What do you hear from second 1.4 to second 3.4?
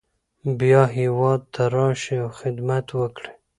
ته راشئ او خدمت وکړئ.